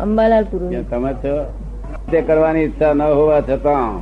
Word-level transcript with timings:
અંબાલાલ 0.00 0.44
પુરોહિત 0.44 0.90
તમે 0.90 1.12
છો 1.12 1.34
તે 2.10 2.20
કરવાની 2.20 2.60
ઈચ્છા 2.60 2.92
ન 2.92 3.02
હોવા 3.02 3.40
છતાં 3.40 4.00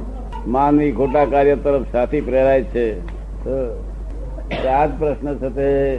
માનવી 0.51 0.93
ખોટા 0.93 1.25
કાર્ય 1.25 1.57
તરફ 1.57 1.93
સાથી 1.93 2.21
પ્રેરાય 2.21 2.63
છે. 2.63 2.87
તો 3.45 3.55
આ 4.69 4.87
જ 4.87 4.91
પ્રશ્ન 4.99 5.35
સાથે 5.35 5.97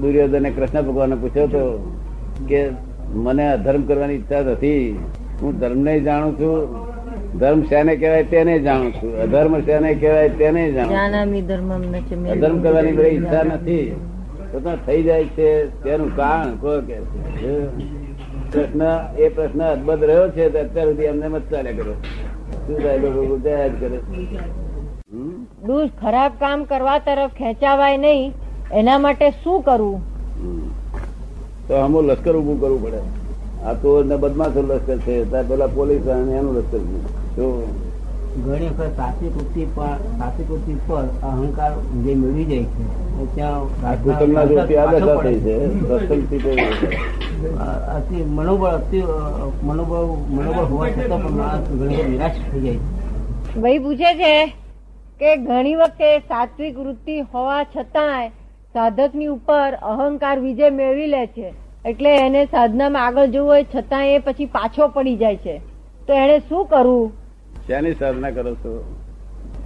દુર્યોધને 0.00 0.50
કૃષ્ણ 0.50 0.82
ભગવાનને 0.82 1.14
પૂછ્યો 1.14 1.44
હતો 1.44 1.64
કે 2.48 2.68
મને 3.14 3.52
અધર્મ 3.52 3.82
કરવાની 3.82 4.14
ઈચ્છા 4.14 4.40
નથી. 4.40 4.98
હું 5.42 5.58
ધર્મને 5.58 6.00
જાણું 6.00 6.32
છું. 6.34 6.84
ધર્મ 7.38 7.62
શેને 7.62 7.96
કહેવાય 7.96 8.24
તેને 8.24 8.58
જાણું 8.58 8.92
છું. 8.92 9.18
અધર્મ 9.22 9.60
શેને 9.60 9.94
કહેવાય 9.94 10.28
તેને 10.28 10.72
જાણું 10.72 10.96
ન 10.96 12.30
અધર્મ 12.30 12.62
કરવાની 12.62 12.92
બધી 12.92 13.08
ઈચ્છા 13.08 13.42
નથી. 13.42 13.96
થઈ 14.86 15.02
જાય 15.02 15.24
છે. 15.24 15.48
તેનું 15.82 16.16
કારણ 16.16 16.56
કોઈ 16.56 16.80
કે 16.80 16.96
પ્રશ્ન 18.54 18.82
એ 19.24 19.26
પ્રશ્ન 19.36 19.60
અદભુત 19.68 20.00
રહ્યો 20.10 20.26
છે 20.36 20.44
અત્યાર 20.62 20.88
સુધી 20.88 21.08
એમને 21.12 21.26
મત 21.28 21.44
ચાલ્યા 21.52 21.78
કરો. 21.78 21.94
શું 22.66 22.76
થાય 22.82 22.98
લોકો 23.04 23.20
જ 23.44 23.46
કરે? 23.80 23.98
દુષ 25.66 25.90
ખરાબ 26.00 26.32
કામ 26.42 26.58
કરવા 26.70 26.98
તરફ 27.06 27.32
ખેંચાવાય 27.40 27.98
નહીં 28.04 28.30
એના 28.80 28.98
માટે 29.04 29.26
શું 29.42 29.58
કરવું 29.62 30.00
તો 31.68 31.72
અમુક 31.80 32.04
લશ્કર 32.04 32.34
ઉભું 32.36 32.56
કરવું 32.60 32.80
પડે. 32.84 33.00
આ 33.66 33.74
તો 33.82 33.90
ને 34.10 34.16
બદમાશ 34.22 34.56
લશ્કર 34.70 34.98
છે. 35.06 35.14
ત્યાં 35.30 35.46
પેલા 35.48 35.70
પોલીસ 35.78 36.06
અને 36.14 36.32
એનું 36.38 36.52
લશ્કર 36.58 36.80
છે. 36.88 36.98
તો 37.36 37.44
ઘણી 38.44 38.70
વખત 38.78 38.92
સાચી 38.96 39.30
વૃત્તિ 39.34 39.62
પર 39.74 39.94
સાચી 40.18 40.46
વૃત્તિ 40.48 40.74
પર 40.86 41.04
અહંકાર 41.28 41.72
જે 42.04 42.12
મેળવી 42.22 42.46
જાય 42.50 42.66
છે 43.16 43.24
ત્યાં 43.34 43.62
સત્સંગથી 45.88 47.23
અતિ 47.96 48.14
મનોબળ 48.14 48.68
અતિ 48.68 49.02
મનોબળ 49.62 50.04
મનોબળ 50.36 50.64
હોવા 50.64 50.90
છતાં 50.90 51.22
પણ 51.22 51.78
ઘણી 51.78 51.96
વખત 51.96 52.08
નિરાશ 52.08 52.38
થઈ 52.52 52.60
જાય 52.60 52.74
છે. 52.74 53.60
ભાઈ 53.60 53.78
પૂછે 53.78 54.14
છે 54.14 54.46
કે 55.20 55.36
ઘણી 55.36 55.74
વખતે 55.74 56.18
સાત્વિક 56.18 56.78
વૃત્તિ 56.78 57.20
હોવા 57.20 57.64
છતાંય 57.64 58.28
સાધકની 58.72 59.26
ઉપર 59.26 59.74
અહંકાર 59.82 60.40
વિજય 60.40 60.70
મેળવી 60.70 61.06
લે 61.06 61.26
છે. 61.26 61.52
એટલે 61.84 62.16
એને 62.16 62.44
સાધનામાં 62.44 63.06
આગળ 63.06 63.26
જવું 63.26 63.48
હોય 63.48 63.64
છતાં 63.64 64.06
એ 64.06 64.18
પછી 64.18 64.46
પાછો 64.46 64.88
પડી 64.88 65.16
જાય 65.16 65.36
છે. 65.36 65.58
તો 66.06 66.12
એને 66.12 66.38
શું 66.38 66.66
કરવું? 66.66 67.12
શેની 67.66 67.92
સાધના 67.92 68.30
કરો 68.30 68.54
છો? 68.54 68.94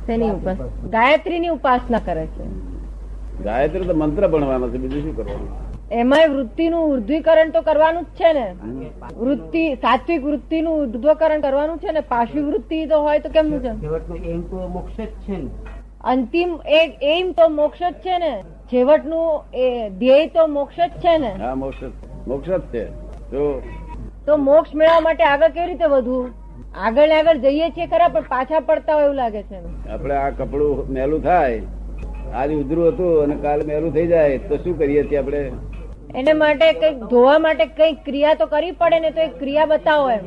તેની 0.07 0.31
ઉપર? 0.31 0.55
ગાયત્રીની 0.91 1.49
ઉપાસના 1.49 1.99
કરે 1.99 2.27
છે. 2.27 2.45
ગાયત્રી 3.45 3.85
તો 3.85 3.95
મંત્ર 3.95 4.29
ભણવાનો 4.29 4.69
છે 4.69 4.79
બીજું 4.79 5.03
શું 5.03 5.17
કરવાનું? 5.17 5.78
એમાંય 5.93 6.27
વૃત્તિનું 6.27 6.85
ઉર્ધ્વીકરણ 6.85 7.51
તો 7.51 7.61
કરવાનું 7.63 8.03
જ 8.03 8.07
છે 8.07 8.33
ને. 8.33 8.55
વૃત્તિ 9.17 9.75
સાત્વિક 9.75 10.25
વૃત્તિનું 10.25 10.81
ઉર્ધ્વકરણ 10.81 11.41
કરવાનું 11.41 11.79
છે 11.79 11.93
ને. 11.93 12.01
પાશવી 12.01 12.43
વૃત્તિ 12.43 12.87
તો 12.87 13.01
હોય 13.01 13.19
તો 13.19 13.29
કેમનું 13.29 13.61
છે? 13.61 13.87
એમ 14.29 14.43
તો 14.43 14.69
મોક્ષ 14.69 15.01
જ 15.01 15.07
છે 15.07 15.37
ને. 15.37 15.47
અંતિમ 16.05 16.61
એક 16.67 16.99
એમ 17.03 17.33
તો 17.33 17.49
મોક્ષ 17.49 17.83
જ 17.83 17.95
છે 17.95 18.19
ને. 18.19 18.43
છેવટનું 18.43 19.45
એ 19.55 19.91
ધ્યેય 19.91 20.27
તો 20.27 20.47
મોક્ષ 20.47 20.81
જ 20.81 20.91
છે 20.91 21.19
ને. 21.19 21.31
હા 21.31 21.55
મોક્ષ 21.55 21.85
જ- 21.85 22.29
મોક્ષ 22.29 22.49
જ 22.49 22.61
છે. 22.61 22.85
તો 23.31 23.63
તો 24.27 24.37
મોક્ષ 24.37 24.75
મેળવવા 24.75 25.01
માટે 25.01 25.25
આગળ 25.25 25.49
કેવી 25.49 25.67
રીતે 25.67 25.85
વધવું? 25.85 26.31
આગળ 26.75 27.09
ને 27.09 27.15
આગળ 27.15 27.37
જઈએ 27.37 27.71
છીએ 27.71 27.87
ખરા 27.87 28.09
પણ 28.09 28.21
પાછા 28.21 28.61
પડતા 28.61 28.95
હોય 28.95 29.05
એવું 29.05 29.15
લાગે 29.15 29.43
છે 29.43 29.89
આપણે 29.89 30.15
આ 30.15 30.31
કપડું 30.31 30.89
મેલું 30.89 31.23
થાય. 31.23 31.63
આજે 32.35 32.55
ઉધરું 32.55 32.89
હતું 32.89 33.23
અને 33.23 33.37
કાલે 33.37 33.65
મેલું 33.65 33.93
થઈ 33.93 34.07
જાય. 34.07 34.39
તો 34.39 34.57
શું 34.57 34.79
કરીએ 34.79 35.03
છીએ 35.03 35.17
આપણે? 35.17 35.51
એને 36.17 36.33
માટે 36.33 36.73
કંઈક 36.73 37.05
ધોવા 37.05 37.39
માટે 37.39 37.67
કઈ 37.67 37.93
ક્રિયા 37.93 38.35
તો 38.35 38.47
કરવી 38.47 38.71
પડે 38.71 39.01
ને 39.01 39.11
તો 39.11 39.21
એક 39.21 39.39
ક્રિયા 39.39 39.67
બતાવો 39.67 40.11
એમ. 40.11 40.21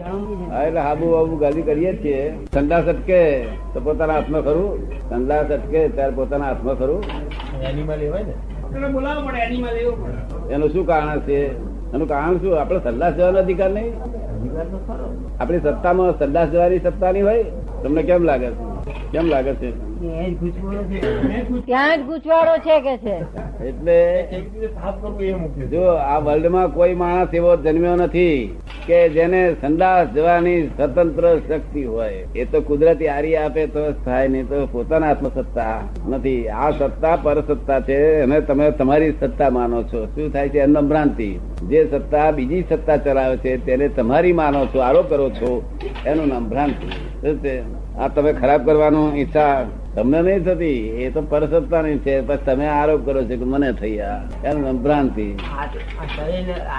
એટલે 0.53 0.79
હાબુ 0.79 1.11
બાબુ 1.11 1.37
ગાલી 1.37 1.61
કરીએ 1.61 1.93
જ 1.93 2.03
છીએ. 2.03 2.33
ઠંડા 2.53 2.81
સટકે 2.81 3.43
તો 3.73 3.79
પોતાના 3.79 4.13
હાથમાં 4.13 4.41
ખરું. 4.41 4.99
ઠંડા 5.09 5.43
સટકે 5.43 5.87
ત્યારે 5.87 6.13
પોતાના 6.15 6.45
હાથમાં 6.45 6.75
ખરું. 6.75 7.03
એનું 10.51 10.69
શું 10.69 10.87
કારણ 10.87 11.19
છે? 11.19 11.57
એનું 11.93 12.07
કારણ 12.07 12.37
શું? 12.37 12.61
આપણે 12.61 12.79
સંદાસ 12.79 13.13
જવાનો 13.13 13.39
અધિકાર 13.39 13.69
નહીં. 13.69 14.03
અધિકાર 14.03 14.65
આપણી 15.39 15.59
સત્તામાં 15.59 16.19
સંદાસ 16.19 16.47
જવાની 16.47 16.79
સત્તા 16.79 17.11
નહીં 17.11 17.25
હોય. 17.25 17.43
તમને 17.83 18.03
કેમ 18.03 18.23
લાગે 18.23 18.49
છે? 18.49 18.91
કેમ 19.11 19.25
લાગે 19.25 19.49
એ 19.49 19.55
છે? 19.55 19.90
ત્યાં 21.65 21.97
જ 21.97 22.01
ગુચવાડો 22.01 22.57
છે 22.57 22.81
કે 22.81 22.97
છે? 22.97 23.17
એટલે 23.65 24.23
જો 25.67 25.81
આ 25.81 26.19
વર્લ્ડમાં 26.19 26.67
કોઈ 26.67 26.93
માણસ 26.93 27.33
એવો 27.33 27.55
જન્મ્યો 27.55 27.95
નથી 27.95 28.57
કે 28.87 29.09
જેને 29.09 29.55
સંદાસ 29.61 30.07
જવાની 30.07 30.67
સ્વતંત્ર 30.67 31.39
શક્તિ 31.47 31.83
હોય. 31.83 32.13
એ 32.35 32.45
તો 32.45 32.61
કુદરતી 32.61 33.07
આરી 33.07 33.35
આપે 33.35 33.67
તો 33.67 33.91
થાય, 33.91 34.27
નહીં 34.27 34.47
તો 34.47 34.65
પોતાના 34.65 35.07
આત્મસત્તા 35.07 35.81
નથી. 36.09 36.47
આ 36.47 36.71
સત્તા 36.71 37.15
પરસત્તા 37.15 37.79
છે 37.79 38.21
અને 38.21 38.41
તમે 38.41 38.71
તમારી 38.71 39.13
સત્તા 39.19 39.49
માનો 39.49 39.83
છો. 39.83 40.05
શું 40.05 40.29
થાય 40.33 40.49
છે? 40.49 40.59
એમનો 40.59 40.81
જે 41.69 41.87
સત્તા 41.87 42.31
બીજી 42.31 42.63
સત્તા 42.63 42.97
ચલાવે 42.97 43.37
છે 43.37 43.57
તેને 43.57 43.89
તમારી 43.89 44.33
માનો 44.33 44.65
છો 44.67 44.79
આરોપ 44.81 45.09
કરો 45.09 45.29
છો 45.31 45.51
એનું 46.05 46.27
નામ 46.27 46.49
ભ્રાંતિ 46.49 46.87
આ 47.99 48.09
તમે 48.09 48.31
ખરાબ 48.33 48.65
કરવાનું 48.65 49.15
ઈચ્છા 49.17 49.53
તમને 49.95 50.19
નહીં 50.21 50.43
થતી 50.43 51.03
એ 51.03 51.11
તો 51.11 51.21
પરસત્તા 51.21 51.81
નહીં 51.81 51.99
છે 51.99 52.13
પણ 52.21 52.45
તમે 52.45 52.67
આરોપ 52.67 53.05
કરો 53.05 53.23
છો 53.23 53.37
કે 53.41 53.45
મને 53.45 53.69
થઈ 53.73 53.97
આ 54.01 54.17
એનું 54.43 54.61
નામ 54.65 54.77
ભ્રાંતિ 54.83 55.27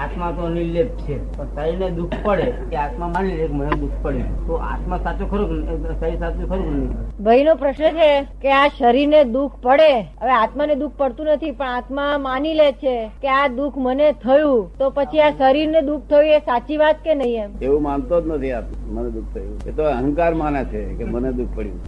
આત્મા 0.03 0.31
તો 0.37 0.49
નિર્લેપ 0.49 0.89
છે 1.01 1.17
પણ 1.37 1.51
શરીરને 1.55 1.89
દુઃખ 1.97 2.17
પડે 2.23 2.47
કે 2.71 2.77
આત્મા 2.85 3.09
માની 3.15 3.37
લે 3.37 3.47
મને 3.51 3.77
દુઃખ 3.81 3.97
પડે. 4.03 4.23
તો 4.47 4.59
આત્મા 4.71 4.99
સાચો 5.03 5.25
ખરો 5.25 5.45
કે 5.47 5.93
શરીર 5.99 6.17
સાચું 6.19 6.49
ખરું 6.49 6.65
નહીં? 6.69 6.89
ભાઈ 7.23 7.43
નો 7.43 7.55
પ્રશ્ન 7.55 7.99
છે 7.99 8.09
કે 8.41 8.51
આ 8.51 8.67
શરીરને 8.79 9.19
દુઃખ 9.35 9.59
પડે. 9.61 9.91
હવે 10.21 10.33
આત્માને 10.39 10.75
દુઃખ 10.75 10.97
પડતું 10.97 11.31
નથી 11.35 11.51
પણ 11.51 11.75
આત્મા 11.75 12.17
માની 12.25 12.53
લે 12.53 12.69
છે 12.83 12.95
કે 13.21 13.29
આ 13.29 13.47
દુઃખ 13.59 13.77
મને 13.77 14.09
થયું. 14.25 14.67
તો 14.79 14.89
પછી 14.89 15.21
આ 15.21 15.29
શરીરને 15.29 15.81
દુઃખ 15.81 16.01
થયું 16.01 16.23
એ 16.23 16.39
સાચી 16.39 16.77
વાત 16.77 16.95
કે 17.03 17.15
નહીં 17.15 17.43
એમ? 17.43 17.51
એવું 17.61 17.81
માનતો 17.81 18.21
જ 18.21 18.27
નથી 18.27 18.51
આત્મા 18.51 19.01
મને 19.01 19.09
દુઃખ 19.09 19.23
થયું. 19.33 19.59
એ 19.67 19.71
તો 19.71 19.83
અહંકાર 19.83 20.33
માને 20.33 20.65
છે 20.65 20.85
કે 20.85 21.03
મને 21.03 21.31
દુઃખ 21.31 21.47
પડ્યું. 21.55 21.79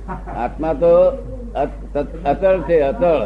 આત્મા 0.44 0.74
તો 0.74 0.88
અત- 1.56 2.24
અચળ 2.26 2.62
છે 2.62 2.80
અચળ. 2.80 3.22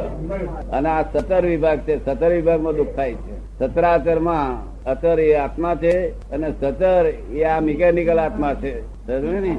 અને 0.71 0.89
આ 0.89 1.01
સતર 1.01 1.45
વિભાગ 1.45 1.77
છે. 1.77 2.05
સતર 2.05 2.29
વિભાગમાં 2.29 2.75
દુઃખ 2.75 2.87
થાય 2.95 3.13
છે. 3.13 3.59
સતરાચરમાં 3.59 4.69
અચર 4.83 5.19
એ 5.19 5.33
આત્મા 5.33 5.75
છે 5.75 6.09
અને 6.31 6.51
સતર 6.51 7.05
એ 7.33 7.43
આ 7.43 7.59
મિકેનિકલ 7.59 8.19
આત્મા 8.19 8.53
છે. 8.53 9.07
ને? 9.07 9.57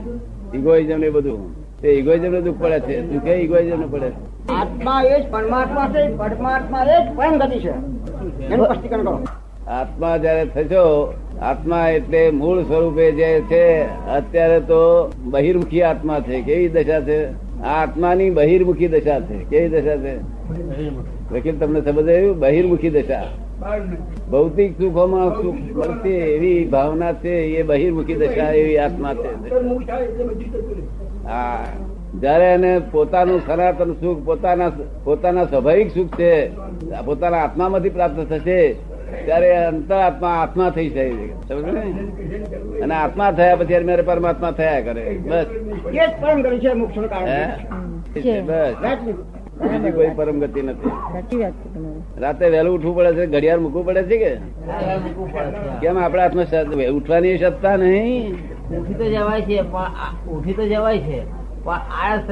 ઇગોઇઝમ 0.55 1.00
ને 1.00 1.11
બધું. 1.11 1.71
તે 1.81 1.88
ઇગોઇઝમ 1.88 2.32
ને 2.32 2.41
દુઃખ 2.41 2.62
પડે 2.62 2.81
છે. 2.81 3.00
દુઃખે 3.00 3.32
ઇગોઇઝમ 3.32 3.81
ને 3.81 3.87
પડે 3.87 4.11
છે. 4.11 4.49
આત્મા 4.49 5.03
એ 5.03 5.22
જ 5.22 5.31
પરમાત્મા 5.31 5.88
છે 5.88 6.17
પરમાત્મા 6.17 6.84
એ 6.84 7.06
જ 7.06 7.17
પરમ 7.17 7.38
ગતિ 7.38 7.59
છે. 7.59 7.71
એનું 8.44 8.67
સ્પષ્ટીકરણ 8.67 9.05
કરો. 9.05 9.21
આત્મા 9.66 10.16
જયારે 10.16 10.44
થશો, 10.44 11.15
આત્મા 11.43 11.88
એટલે 11.88 12.31
મૂળ 12.31 12.62
સ્વરૂપે 12.62 13.12
જે 13.12 13.41
છે, 13.41 13.82
અત્યારે 14.09 14.60
તો 14.60 15.12
બહિર્મુખી 15.25 15.82
આત્મા 15.82 16.21
છે. 16.21 16.43
કેવી 16.43 16.69
દશા 16.69 17.00
છે? 17.00 17.26
આ 17.62 17.82
આત્માની 17.82 18.31
બહિર્મુખી 18.31 18.88
દશા 18.88 19.20
છે. 19.20 19.34
કેવી 19.34 19.69
દશા 19.69 19.97
છે? 19.97 20.16
વકીલ, 21.34 21.59
તમને 21.59 21.81
સમજ 21.81 22.37
બહિર્મુખી 22.37 22.91
દશા. 22.91 23.25
ભૌતિક 24.31 24.78
સુખોમાં 24.78 25.43
સુખ 25.43 25.54
મળશે, 25.54 26.09
એવી 26.09 26.65
ભાવના 26.65 27.12
છે, 27.12 27.34
એ 27.34 27.62
બહિર્મુખી 27.62 28.15
દશા, 28.15 28.53
એવી 28.53 28.78
આત્મા 28.78 29.15
છે. 29.15 29.54
હા. 31.25 31.65
જયારે 32.20 32.44
એને 32.44 32.81
પોતાનું 32.93 33.41
સનાતન 33.47 33.93
સુખ, 33.93 34.25
પોતાના 34.25 34.72
પોતાના 35.04 35.44
સ્વાભાવિક 35.44 35.94
સુખ 35.94 36.06
છે, 36.06 36.49
પોતાના 37.04 37.38
આત્મામાંથી 37.38 37.88
પ્રાપ્ત 37.88 38.32
થશે 38.32 38.76
ત્યારે 39.25 39.56
અંતર 39.56 39.94
આત્મા 39.94 40.28
આત્મા 40.28 40.71
થઈ 40.71 40.88
જાય 40.88 41.10
સમજો 41.48 41.72
ને? 41.72 41.81
અને 42.81 42.94
આત્મા 42.94 43.32
થયા 43.32 43.56
પછી 43.56 43.85
મેરે 43.85 44.02
પરમાત્મા 44.02 44.50
થયા 44.50 44.81
કરે. 44.81 45.19
બસ. 45.29 45.46
બસ. 48.44 48.75
બીજી 49.61 49.90
કોઈ 49.90 50.11
પરમ 50.17 50.40
ગતિ 50.40 50.62
નથી. 50.62 50.90
રાતે 52.19 52.50
વહેલું 52.50 52.75
ઉઠવું 52.79 52.96
પડે 52.96 53.14
છે 53.14 53.26
ઘડિયાળ 53.26 53.61
મૂકવું 53.61 53.87
પડે 53.87 54.02
છે 54.02 54.17
કે. 54.19 54.37
કેમ 55.81 55.99
આપણા 55.99 56.23
હાથમાં 56.23 56.87
ઉઠવાની 56.88 57.38
સત્તા 57.38 57.76
નહીં. 57.76 58.32
ઉઠી 58.79 58.94
તો 58.94 59.05
જવાય 59.05 59.40
છે 59.43 59.62
પણ 59.62 59.87
ઉઠી 60.29 60.52
તો 60.52 60.69
જવાય 60.69 60.99
છે. 60.99 61.39
પણ 61.65 61.81
આળસ 62.01 62.29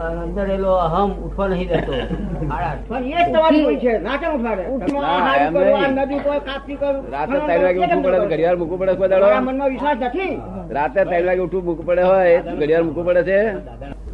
અંદરેલો 0.00 0.72
અહમ 0.78 1.10
ઉઠવા 1.26 1.48
નહીં 1.48 1.68
દેતો. 1.68 1.92
આળસ. 2.56 2.82
પણ 2.88 3.04
એ 3.10 3.18
જ 3.18 3.26
તમારી 3.32 3.62
ભૂલ 3.64 3.78
છે. 3.80 3.92
ના 3.98 4.18
કેમ 4.18 4.32
ઉઠાડે 4.38 4.64
ઉઠમાં 4.74 5.02
ના, 5.04 5.20
હારી 5.26 5.46
એમ 5.46 5.54
કરો, 5.54 5.62
આ 5.70 5.80
નહીં. 5.80 5.98
નદી 5.98 6.20
કોઈ 6.20 6.40
કાપી 6.40 6.76
કરો. 6.76 6.90
રાતે 7.12 7.36
ત્રણ 7.38 7.62
વાગે 7.62 7.80
ઉઠવું 7.80 8.02
પડે 8.04 8.18
ઘડિયાળ 8.26 8.58
મૂકવું 8.58 8.78
પડે 8.80 8.94
કોઈ 8.96 9.10
દાડો? 9.10 9.28
મનમાં 9.40 9.70
વિશ્વાસ 9.70 9.98
નથી. 10.00 10.34
રાતે 10.70 11.00
ત્રણ 11.02 11.26
વાગે 11.26 11.42
ઉઠવું 11.42 11.64
મૂકવું 11.64 11.86
પડે 11.86 12.02
હોય 12.02 12.42
ઘડિયાળ 12.52 12.84
મૂકવું 12.84 13.06
પડે 13.06 13.22
છે. 13.24 13.40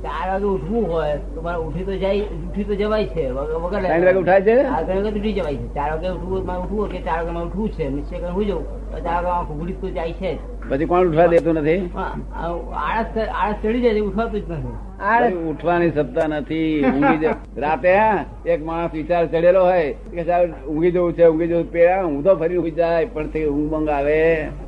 ચાર 0.04 0.24
વાગે 0.30 0.46
ઉઠવું 0.46 0.84
હોય 0.92 1.18
તો 1.34 1.42
મારે 1.42 1.60
ઉઠી 1.66 1.84
તો 1.88 1.94
જાય 2.04 2.24
ઉઠી 2.46 2.64
તો 2.70 2.74
જવાય 2.80 3.06
છે. 3.14 3.24
વગર 3.32 3.82
ત્રણ 3.82 4.04
વાગે 4.06 4.20
ઉઠાય 4.22 4.42
છે? 4.48 4.56
હા, 4.70 4.82
ત્રણ 4.86 5.04
વાગે 5.04 5.18
ઉઠી 5.18 5.36
જવાય 5.38 5.58
છે. 5.60 5.68
ચાર 5.76 5.90
વાગે 5.92 6.08
ઉઠવું 6.16 6.46
મારે 6.48 6.62
ઉઠવું 6.64 6.90
કે 6.92 7.04
ચાર 7.06 7.18
વાગે 7.20 7.32
મારે 7.36 7.46
ઉઠવું 7.48 7.70
છે. 7.76 7.84
નિશ્ચય 7.90 8.16
કરીને 8.16 8.34
હું 8.36 8.44
જવું 8.44 8.64
તો 8.90 9.04
ચાર 9.06 9.20
વાગે 9.24 9.52
ઉઘડી 9.54 9.78
તો 9.80 9.88
જાય 9.98 10.14
છે 10.20 10.32
પછી 10.68 10.86
કોણ 10.90 11.08
ઉઠવા 11.08 11.28
દેતું 11.28 11.58
નથી? 11.60 11.80
આળસ 11.94 13.16
આળસ 13.34 13.56
ચડી 13.62 13.82
જાય 13.84 13.94
છે, 13.94 14.02
ઉઠવાતું 14.08 14.40
જ 14.40 14.50
નથી. 14.50 14.76
આળસ. 15.08 15.34
ઉઠવાની 15.50 15.90
સત્તા 15.96 16.28
નથી. 16.28 16.84
ઊંઘી 16.84 17.32
રાતે 17.64 17.90
હા 17.94 18.24
એક 18.46 18.60
માણસ 18.64 18.92
વિચાર 18.92 19.22
ચડેલો 19.26 19.64
હોય 19.64 19.88
કે 20.14 20.24
સાહેબ 20.24 20.50
ઊંઘી 20.68 20.92
જવું 20.92 21.12
છે 21.16 21.28
ઊંઘી 21.28 21.48
જવું 21.48 21.66
પેલા 21.74 22.06
ઊંધો 22.06 22.36
ફરી 22.36 22.58
ઊંઘી 22.58 22.76
જાય 22.78 23.06
પણ 23.08 23.30
તે 23.32 23.46
ઊંઘ 23.48 23.90
આવે 23.90 24.18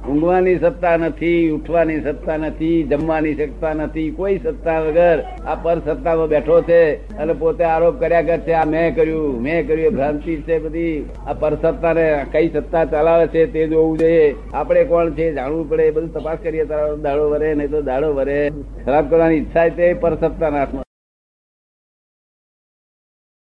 ઊંઘવાની 0.09 0.59
સત્તા 0.59 0.97
નથી, 0.97 1.51
ઉઠવાની 1.51 2.01
સત્તા 2.01 2.37
નથી, 2.37 2.83
જમવાની 2.83 3.35
સત્તા 3.35 3.73
નથી, 3.75 4.11
કોઈ 4.11 4.39
સત્તા 4.39 4.81
વગર 4.81 5.19
આ 5.47 5.55
પર 5.55 5.79
સત્તામાં 5.79 6.29
બેઠો 6.29 6.63
છે 6.63 6.81
અને 7.17 7.33
પોતે 7.33 7.65
આરોપ 7.65 8.01
કર્યા 8.01 8.23
કરશે 8.23 8.53
આ 8.53 8.65
મેં 8.65 8.95
કર્યું 8.95 9.43
મેં 9.43 9.67
કર્યું 9.67 9.95
ભ્રાંતિ 9.95 10.37
છે 10.37 10.59
બધી. 10.59 11.05
આ 11.27 11.33
પર 11.33 11.55
સત્તાને 11.55 12.07
કઈ 12.33 12.49
સત્તા 12.49 12.85
ચલાવે 12.85 13.27
છે 13.27 13.47
તે 13.47 13.67
જોવું 13.67 13.99
જોઈએ. 13.99 14.35
આપણે 14.55 14.85
કોણ 14.85 15.11
છે 15.11 15.35
જાણવું 15.35 15.69
પડે 15.69 15.91
બધું 15.91 16.13
તપાસ 16.13 16.39
કરીએ 16.43 16.65
તારો 16.65 16.97
દાડો 16.97 17.31
વરે, 17.31 17.55
નહીં 17.55 17.71
તો 17.71 17.83
દાડો 17.83 18.15
વરે. 18.15 18.41
ખરાબ 18.85 19.11
કરવાની 19.11 19.37
ઈચ્છા 19.37 19.69
છે 19.69 19.95
પર 19.95 20.15
સત્તાના 20.15 20.59
હાથમાં. 20.59 20.86